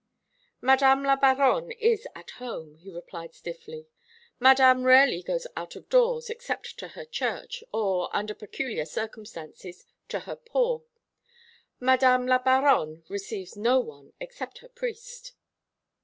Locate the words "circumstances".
8.83-9.85